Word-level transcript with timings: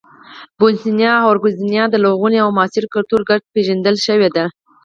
بوسنیا 0.59 1.13
او 1.23 1.27
هرزګوینا 1.31 1.83
د 1.89 1.95
لرغوني 2.03 2.37
او 2.41 2.49
معاصر 2.57 2.83
کلتور 2.93 3.21
ګډه 3.29 3.45
پېژندل 3.53 3.95
شوې 4.05 4.29
ده. 4.35 4.45